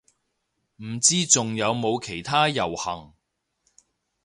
[0.77, 3.13] 唔知仲有冇其他遊行